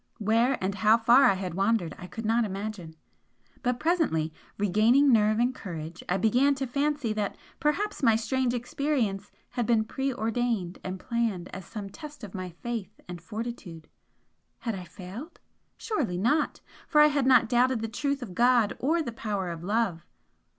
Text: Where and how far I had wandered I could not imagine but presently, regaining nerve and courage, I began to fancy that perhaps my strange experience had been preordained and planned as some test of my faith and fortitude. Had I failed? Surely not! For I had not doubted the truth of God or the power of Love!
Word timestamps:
Where 0.17 0.57
and 0.63 0.73
how 0.73 0.97
far 0.97 1.25
I 1.25 1.35
had 1.35 1.53
wandered 1.53 1.95
I 1.99 2.07
could 2.07 2.25
not 2.25 2.43
imagine 2.43 2.95
but 3.61 3.79
presently, 3.79 4.33
regaining 4.57 5.11
nerve 5.13 5.37
and 5.37 5.53
courage, 5.53 6.01
I 6.09 6.17
began 6.17 6.55
to 6.55 6.65
fancy 6.65 7.13
that 7.13 7.37
perhaps 7.59 8.01
my 8.01 8.15
strange 8.15 8.55
experience 8.55 9.31
had 9.51 9.67
been 9.67 9.83
preordained 9.83 10.79
and 10.83 10.99
planned 10.99 11.55
as 11.55 11.65
some 11.65 11.87
test 11.87 12.23
of 12.23 12.33
my 12.33 12.49
faith 12.49 12.99
and 13.07 13.21
fortitude. 13.21 13.87
Had 14.61 14.73
I 14.73 14.85
failed? 14.85 15.39
Surely 15.77 16.17
not! 16.17 16.61
For 16.87 16.99
I 16.99 17.05
had 17.09 17.27
not 17.27 17.47
doubted 17.47 17.81
the 17.81 17.87
truth 17.87 18.23
of 18.23 18.33
God 18.33 18.75
or 18.79 19.03
the 19.03 19.11
power 19.11 19.51
of 19.51 19.63
Love! 19.63 20.03